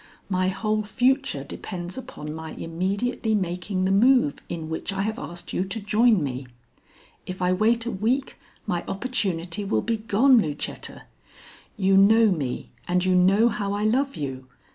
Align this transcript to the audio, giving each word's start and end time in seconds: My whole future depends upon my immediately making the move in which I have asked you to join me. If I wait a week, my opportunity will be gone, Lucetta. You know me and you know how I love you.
My 0.29 0.47
whole 0.47 0.81
future 0.81 1.43
depends 1.43 1.95
upon 1.95 2.33
my 2.33 2.53
immediately 2.53 3.35
making 3.35 3.85
the 3.85 3.91
move 3.91 4.39
in 4.49 4.67
which 4.67 4.91
I 4.91 5.03
have 5.03 5.19
asked 5.19 5.53
you 5.53 5.63
to 5.65 5.79
join 5.79 6.23
me. 6.23 6.47
If 7.27 7.39
I 7.39 7.53
wait 7.53 7.85
a 7.85 7.91
week, 7.91 8.39
my 8.65 8.83
opportunity 8.87 9.63
will 9.63 9.83
be 9.83 9.97
gone, 9.97 10.39
Lucetta. 10.41 11.03
You 11.77 11.97
know 11.97 12.31
me 12.31 12.71
and 12.87 13.05
you 13.05 13.13
know 13.13 13.49
how 13.49 13.73
I 13.73 13.83
love 13.83 14.15
you. 14.15 14.47